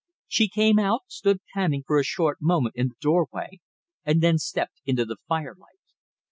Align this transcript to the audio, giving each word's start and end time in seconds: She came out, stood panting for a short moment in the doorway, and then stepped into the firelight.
She 0.27 0.47
came 0.47 0.79
out, 0.79 1.01
stood 1.09 1.41
panting 1.53 1.83
for 1.85 1.99
a 1.99 2.03
short 2.03 2.39
moment 2.41 2.75
in 2.75 2.87
the 2.87 2.95
doorway, 2.99 3.59
and 4.03 4.19
then 4.19 4.39
stepped 4.39 4.81
into 4.83 5.05
the 5.05 5.17
firelight. 5.27 5.77